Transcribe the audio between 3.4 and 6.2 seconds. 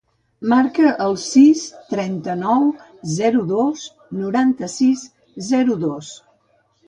dos, noranta-sis, zero, dos.